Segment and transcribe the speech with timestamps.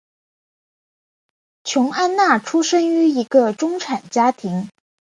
[1.63, 4.67] 琼安娜出生于一个中产家庭。